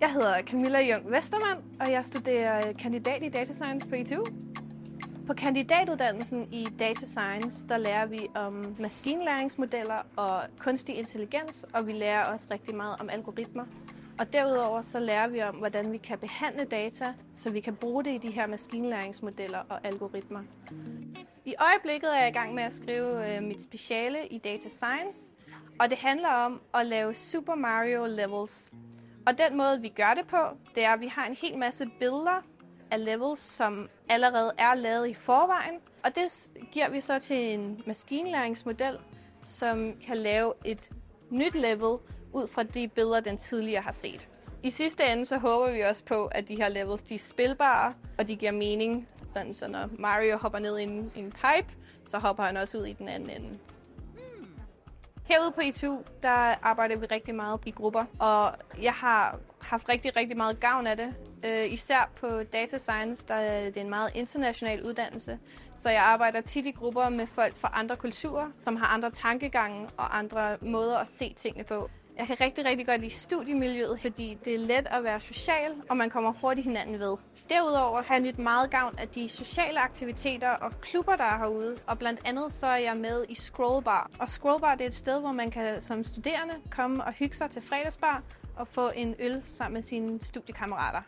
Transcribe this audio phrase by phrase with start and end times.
[0.00, 4.26] Jeg hedder Camilla Jung Vestermann, og jeg studerer øh, kandidat i Data Science på ITU.
[5.26, 11.92] På kandidatuddannelsen i Data Science, der lærer vi om maskinlæringsmodeller og kunstig intelligens, og vi
[11.92, 13.64] lærer også rigtig meget om algoritmer.
[14.18, 18.04] Og derudover så lærer vi om, hvordan vi kan behandle data, så vi kan bruge
[18.04, 20.42] det i de her maskinlæringsmodeller og algoritmer.
[21.44, 25.32] I øjeblikket er jeg i gang med at skrive øh, mit speciale i Data Science,
[25.80, 28.72] og det handler om at lave Super Mario levels.
[29.26, 30.36] Og den måde, vi gør det på,
[30.74, 32.42] det er, at vi har en hel masse billeder
[32.90, 35.80] af levels, som allerede er lavet i forvejen.
[36.04, 38.98] Og det giver vi så til en maskinlæringsmodel,
[39.42, 40.90] som kan lave et
[41.30, 41.98] nyt level
[42.32, 44.28] ud fra de billeder, den tidligere har set.
[44.62, 47.94] I sidste ende så håber vi også på, at de her levels de er spilbare,
[48.18, 49.08] og de giver mening.
[49.26, 51.68] Sådan, så når Mario hopper ned i en, en pipe,
[52.04, 53.58] så hopper han også ud i den anden ende.
[55.28, 60.16] Herude på ITU, der arbejder vi rigtig meget i grupper, og jeg har haft rigtig,
[60.16, 61.14] rigtig meget gavn af det.
[61.44, 65.38] Øh, især på data science, der er det en meget international uddannelse,
[65.76, 69.88] så jeg arbejder tit i grupper med folk fra andre kulturer, som har andre tankegange
[69.96, 71.90] og andre måder at se tingene på.
[72.18, 75.96] Jeg kan rigtig, rigtig godt lide studiemiljøet, fordi det er let at være social, og
[75.96, 77.16] man kommer hurtigt hinanden ved.
[77.50, 81.76] Derudover har jeg nyt meget gavn af de sociale aktiviteter og klubber, der er herude.
[81.86, 84.10] Og blandt andet så er jeg med i Scrollbar.
[84.18, 87.50] Og Scrollbar det er et sted, hvor man kan som studerende komme og hygge sig
[87.50, 88.22] til fredagsbar
[88.56, 91.00] og få en øl sammen med sine studiekammerater.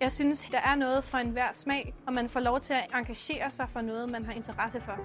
[0.00, 3.50] Jeg synes, der er noget for enhver smag, og man får lov til at engagere
[3.50, 4.98] sig for noget, man har interesse for.